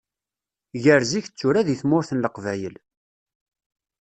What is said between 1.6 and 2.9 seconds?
deg tmurt n leqbayel.